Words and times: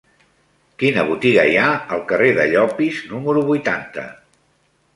Quina 0.83 1.03
botiga 1.09 1.43
hi 1.49 1.59
ha 1.59 1.67
al 1.97 2.01
carrer 2.13 2.31
de 2.39 2.47
Llopis 2.55 3.05
número 3.13 3.47
vuitanta? 3.53 4.11